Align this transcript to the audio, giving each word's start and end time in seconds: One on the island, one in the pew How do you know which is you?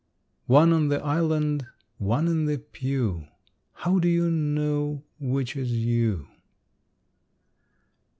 One 0.47 0.73
on 0.73 0.87
the 0.87 0.99
island, 1.03 1.67
one 1.99 2.27
in 2.27 2.45
the 2.45 2.57
pew 2.57 3.27
How 3.85 3.99
do 3.99 4.07
you 4.07 4.31
know 4.31 5.03
which 5.19 5.55
is 5.55 5.73
you? 5.73 6.25